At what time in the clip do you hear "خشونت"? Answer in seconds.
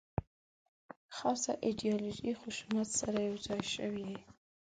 2.41-2.89